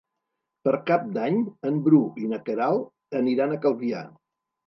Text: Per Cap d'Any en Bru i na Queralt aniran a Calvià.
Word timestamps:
Per 0.67 0.71
Cap 0.87 1.03
d'Any 1.17 1.35
en 1.71 1.77
Bru 1.89 1.99
i 2.23 2.31
na 2.33 2.41
Queralt 2.47 3.19
aniran 3.21 3.53
a 3.53 3.59
Calvià. 3.67 4.01